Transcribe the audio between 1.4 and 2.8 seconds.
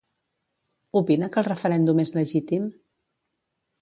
el referèndum és legítim?